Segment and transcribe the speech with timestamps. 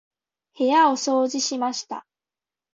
[0.57, 2.07] 部屋を掃除しました。